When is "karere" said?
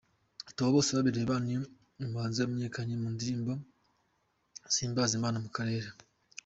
5.57-5.87